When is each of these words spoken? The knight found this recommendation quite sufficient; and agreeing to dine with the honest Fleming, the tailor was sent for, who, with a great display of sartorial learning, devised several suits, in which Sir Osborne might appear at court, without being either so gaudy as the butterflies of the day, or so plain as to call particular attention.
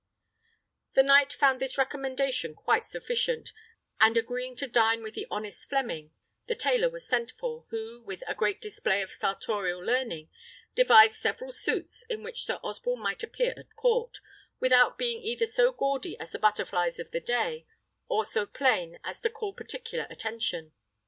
The 0.93 1.03
knight 1.03 1.31
found 1.31 1.59
this 1.61 1.77
recommendation 1.77 2.55
quite 2.55 2.87
sufficient; 2.87 3.53
and 3.99 4.17
agreeing 4.17 4.55
to 4.55 4.67
dine 4.67 5.03
with 5.03 5.13
the 5.13 5.27
honest 5.29 5.69
Fleming, 5.69 6.09
the 6.47 6.55
tailor 6.55 6.89
was 6.89 7.05
sent 7.07 7.29
for, 7.33 7.65
who, 7.69 8.01
with 8.01 8.23
a 8.25 8.33
great 8.33 8.59
display 8.59 9.03
of 9.03 9.11
sartorial 9.11 9.79
learning, 9.79 10.31
devised 10.73 11.17
several 11.17 11.51
suits, 11.51 12.01
in 12.09 12.23
which 12.23 12.45
Sir 12.45 12.59
Osborne 12.63 13.03
might 13.03 13.21
appear 13.21 13.53
at 13.55 13.75
court, 13.75 14.21
without 14.59 14.97
being 14.97 15.21
either 15.21 15.45
so 15.45 15.71
gaudy 15.71 16.19
as 16.19 16.31
the 16.31 16.39
butterflies 16.39 16.97
of 16.97 17.11
the 17.11 17.19
day, 17.19 17.67
or 18.07 18.25
so 18.25 18.47
plain 18.47 18.97
as 19.03 19.21
to 19.21 19.29
call 19.29 19.53
particular 19.53 20.07
attention. 20.09 20.71